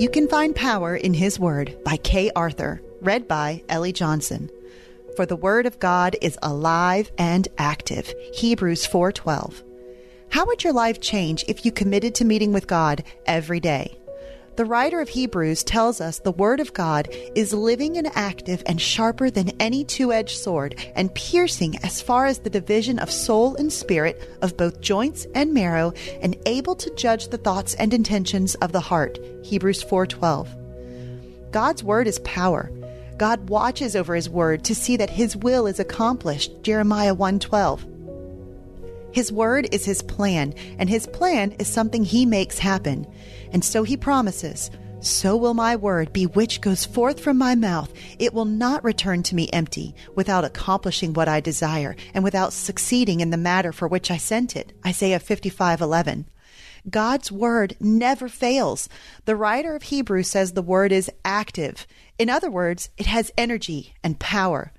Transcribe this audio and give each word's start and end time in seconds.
You 0.00 0.08
can 0.08 0.28
find 0.28 0.56
power 0.56 0.96
in 0.96 1.12
His 1.12 1.38
Word 1.38 1.76
by 1.84 1.98
Kay 1.98 2.30
Arthur, 2.34 2.80
read 3.02 3.28
by 3.28 3.62
Ellie 3.68 3.92
Johnson. 3.92 4.48
For 5.14 5.26
the 5.26 5.36
Word 5.36 5.66
of 5.66 5.78
God 5.78 6.16
is 6.22 6.38
alive 6.42 7.12
and 7.18 7.46
active. 7.58 8.14
Hebrews 8.32 8.86
4:12. 8.86 9.62
How 10.30 10.46
would 10.46 10.64
your 10.64 10.72
life 10.72 11.00
change 11.02 11.44
if 11.48 11.66
you 11.66 11.70
committed 11.70 12.14
to 12.14 12.24
meeting 12.24 12.50
with 12.50 12.66
God 12.66 13.04
every 13.26 13.60
day? 13.60 13.98
The 14.56 14.64
writer 14.64 15.00
of 15.00 15.08
Hebrews 15.08 15.64
tells 15.64 16.00
us 16.00 16.18
the 16.18 16.32
Word 16.32 16.60
of 16.60 16.74
God 16.74 17.08
is 17.34 17.54
living 17.54 17.96
and 17.96 18.10
active 18.14 18.62
and 18.66 18.80
sharper 18.80 19.30
than 19.30 19.52
any 19.60 19.84
two 19.84 20.12
edged 20.12 20.36
sword, 20.36 20.74
and 20.94 21.14
piercing 21.14 21.76
as 21.82 22.02
far 22.02 22.26
as 22.26 22.40
the 22.40 22.50
division 22.50 22.98
of 22.98 23.10
soul 23.10 23.54
and 23.56 23.72
spirit, 23.72 24.20
of 24.42 24.56
both 24.56 24.80
joints 24.80 25.26
and 25.34 25.54
marrow, 25.54 25.92
and 26.20 26.36
able 26.46 26.74
to 26.74 26.94
judge 26.94 27.28
the 27.28 27.38
thoughts 27.38 27.74
and 27.74 27.94
intentions 27.94 28.54
of 28.56 28.72
the 28.72 28.80
heart. 28.80 29.18
Hebrews 29.44 29.82
4:12. 29.82 30.48
God's 31.52 31.82
Word 31.82 32.06
is 32.06 32.18
power. 32.20 32.70
God 33.16 33.48
watches 33.48 33.96
over 33.96 34.14
His 34.14 34.28
Word 34.28 34.64
to 34.64 34.74
see 34.74 34.96
that 34.96 35.10
His 35.10 35.36
will 35.36 35.66
is 35.66 35.80
accomplished. 35.80 36.62
Jeremiah 36.62 37.14
1:12. 37.14 37.86
His 39.12 39.32
word 39.32 39.68
is 39.72 39.84
his 39.84 40.02
plan, 40.02 40.54
and 40.78 40.88
his 40.88 41.06
plan 41.06 41.52
is 41.58 41.68
something 41.68 42.04
he 42.04 42.26
makes 42.26 42.58
happen. 42.58 43.06
And 43.52 43.64
so 43.64 43.82
he 43.82 43.96
promises, 43.96 44.70
So 45.00 45.36
will 45.36 45.54
my 45.54 45.76
word 45.76 46.12
be 46.12 46.26
which 46.26 46.60
goes 46.60 46.84
forth 46.84 47.20
from 47.20 47.38
my 47.38 47.54
mouth. 47.54 47.92
It 48.18 48.34
will 48.34 48.44
not 48.44 48.84
return 48.84 49.22
to 49.24 49.34
me 49.34 49.48
empty, 49.52 49.94
without 50.14 50.44
accomplishing 50.44 51.12
what 51.12 51.28
I 51.28 51.40
desire, 51.40 51.96
and 52.14 52.22
without 52.22 52.52
succeeding 52.52 53.20
in 53.20 53.30
the 53.30 53.36
matter 53.36 53.72
for 53.72 53.88
which 53.88 54.10
I 54.10 54.16
sent 54.16 54.56
it. 54.56 54.72
Isaiah 54.86 55.18
55:11. 55.18 56.26
God's 56.88 57.30
word 57.30 57.76
never 57.78 58.28
fails. 58.28 58.88
The 59.26 59.36
writer 59.36 59.74
of 59.74 59.82
Hebrews 59.84 60.28
says 60.28 60.52
the 60.52 60.62
word 60.62 60.92
is 60.92 61.10
active. 61.24 61.86
In 62.18 62.30
other 62.30 62.50
words, 62.50 62.90
it 62.96 63.06
has 63.06 63.32
energy 63.36 63.94
and 64.02 64.18
power. 64.18 64.72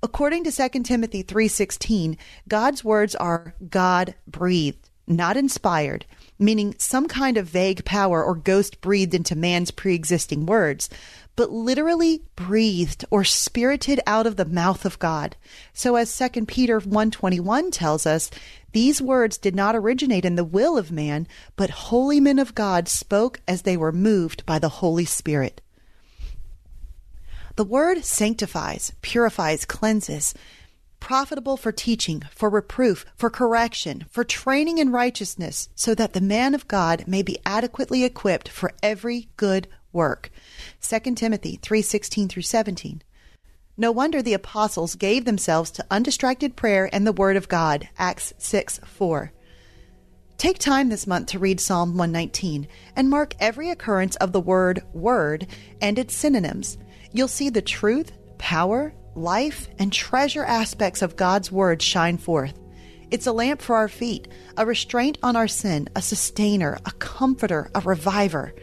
According 0.00 0.44
to 0.44 0.52
2 0.52 0.84
Timothy 0.84 1.22
3:16, 1.24 2.16
God's 2.46 2.84
words 2.84 3.16
are 3.16 3.54
God-breathed, 3.68 4.88
not 5.08 5.36
inspired, 5.36 6.06
meaning 6.38 6.76
some 6.78 7.08
kind 7.08 7.36
of 7.36 7.48
vague 7.48 7.84
power 7.84 8.22
or 8.22 8.36
ghost 8.36 8.80
breathed 8.80 9.12
into 9.12 9.34
man's 9.34 9.72
pre-existing 9.72 10.46
words, 10.46 10.88
but 11.34 11.50
literally 11.50 12.22
breathed 12.36 13.04
or 13.10 13.24
spirited 13.24 13.98
out 14.06 14.24
of 14.24 14.36
the 14.36 14.44
mouth 14.44 14.84
of 14.84 15.00
God. 15.00 15.34
So 15.72 15.96
as 15.96 16.16
2 16.16 16.46
Peter 16.46 16.78
1:21 16.78 17.72
tells 17.72 18.06
us, 18.06 18.30
these 18.70 19.02
words 19.02 19.36
did 19.36 19.56
not 19.56 19.74
originate 19.74 20.24
in 20.24 20.36
the 20.36 20.44
will 20.44 20.78
of 20.78 20.92
man, 20.92 21.26
but 21.56 21.70
holy 21.70 22.20
men 22.20 22.38
of 22.38 22.54
God 22.54 22.86
spoke 22.86 23.40
as 23.48 23.62
they 23.62 23.76
were 23.76 23.90
moved 23.90 24.46
by 24.46 24.60
the 24.60 24.68
Holy 24.68 25.06
Spirit. 25.06 25.60
The 27.58 27.64
word 27.64 28.04
sanctifies, 28.04 28.92
purifies, 29.02 29.64
cleanses, 29.64 30.32
profitable 31.00 31.56
for 31.56 31.72
teaching, 31.72 32.22
for 32.30 32.48
reproof, 32.48 33.04
for 33.16 33.30
correction, 33.30 34.04
for 34.08 34.22
training 34.22 34.78
in 34.78 34.92
righteousness, 34.92 35.68
so 35.74 35.92
that 35.96 36.12
the 36.12 36.20
man 36.20 36.54
of 36.54 36.68
God 36.68 37.08
may 37.08 37.20
be 37.20 37.40
adequately 37.44 38.04
equipped 38.04 38.48
for 38.48 38.74
every 38.80 39.28
good 39.36 39.66
work. 39.92 40.30
2 40.80 41.16
Timothy 41.16 41.58
3:16 41.60 42.28
through 42.28 42.42
17. 42.42 43.02
No 43.76 43.90
wonder 43.90 44.22
the 44.22 44.34
apostles 44.34 44.94
gave 44.94 45.24
themselves 45.24 45.72
to 45.72 45.86
undistracted 45.90 46.54
prayer 46.54 46.88
and 46.92 47.04
the 47.04 47.12
word 47.12 47.36
of 47.36 47.48
God. 47.48 47.88
Acts 47.98 48.34
6 48.38 48.78
4. 48.84 49.32
Take 50.36 50.60
time 50.60 50.90
this 50.90 51.08
month 51.08 51.26
to 51.30 51.40
read 51.40 51.58
Psalm 51.58 51.96
119 51.96 52.68
and 52.94 53.10
mark 53.10 53.34
every 53.40 53.68
occurrence 53.68 54.14
of 54.14 54.30
the 54.30 54.40
word 54.40 54.84
word 54.94 55.48
and 55.80 55.98
its 55.98 56.14
synonyms. 56.14 56.78
You'll 57.12 57.28
see 57.28 57.48
the 57.48 57.62
truth, 57.62 58.12
power, 58.38 58.92
life, 59.14 59.68
and 59.78 59.92
treasure 59.92 60.44
aspects 60.44 61.02
of 61.02 61.16
God's 61.16 61.50
Word 61.50 61.80
shine 61.80 62.18
forth. 62.18 62.54
It's 63.10 63.26
a 63.26 63.32
lamp 63.32 63.62
for 63.62 63.76
our 63.76 63.88
feet, 63.88 64.28
a 64.58 64.66
restraint 64.66 65.16
on 65.22 65.34
our 65.34 65.48
sin, 65.48 65.88
a 65.96 66.02
sustainer, 66.02 66.78
a 66.84 66.92
comforter, 66.92 67.70
a 67.74 67.80
reviver. 67.80 68.54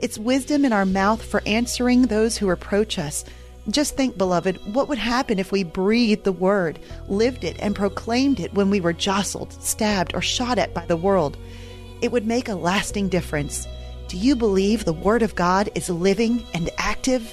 It's 0.00 0.18
wisdom 0.18 0.64
in 0.64 0.72
our 0.72 0.84
mouth 0.84 1.24
for 1.24 1.42
answering 1.46 2.02
those 2.02 2.36
who 2.36 2.48
reproach 2.48 2.98
us. 2.98 3.24
Just 3.70 3.96
think, 3.96 4.18
beloved, 4.18 4.74
what 4.74 4.88
would 4.88 4.98
happen 4.98 5.38
if 5.38 5.52
we 5.52 5.62
breathed 5.62 6.24
the 6.24 6.32
Word, 6.32 6.80
lived 7.06 7.44
it, 7.44 7.56
and 7.60 7.76
proclaimed 7.76 8.40
it 8.40 8.52
when 8.52 8.70
we 8.70 8.80
were 8.80 8.92
jostled, 8.92 9.52
stabbed, 9.62 10.12
or 10.16 10.20
shot 10.20 10.58
at 10.58 10.74
by 10.74 10.84
the 10.86 10.96
world? 10.96 11.36
It 12.00 12.10
would 12.10 12.26
make 12.26 12.48
a 12.48 12.56
lasting 12.56 13.08
difference. 13.08 13.68
Do 14.08 14.18
you 14.18 14.34
believe 14.34 14.84
the 14.84 14.92
Word 14.92 15.22
of 15.22 15.36
God 15.36 15.70
is 15.76 15.88
living 15.88 16.44
and 16.52 16.68
active? 16.76 17.32